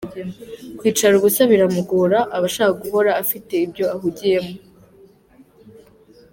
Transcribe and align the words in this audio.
Kwicara 0.79 1.13
ubusa 1.15 1.41
biramugora 1.51 2.19
abashaka 2.37 2.71
guhora 2.83 3.11
afite 3.21 3.53
ibyo 3.65 3.85
ahugiyemo. 3.95 4.53